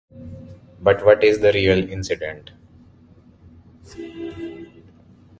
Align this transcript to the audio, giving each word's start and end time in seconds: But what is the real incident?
But 0.81 1.05
what 1.05 1.23
is 1.23 1.41
the 1.41 1.51
real 1.53 1.87
incident? 1.87 2.49